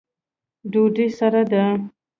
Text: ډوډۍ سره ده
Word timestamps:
ډوډۍ 0.71 1.07
سره 1.19 1.41
ده 1.51 1.63